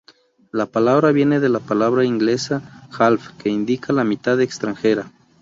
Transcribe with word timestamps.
La 0.51 0.65
palabra 0.65 1.11
viene 1.11 1.39
de 1.39 1.47
la 1.47 1.59
palabra 1.59 2.03
inglesa 2.03 2.87
"half" 2.91 3.27
que 3.37 3.49
indica 3.49 3.93
la 3.93 4.03
mitad 4.03 4.41
extranjera. 4.41 5.11